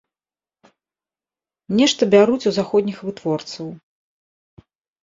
[1.81, 3.67] Нешта бяруць у заходніх вытворцаў.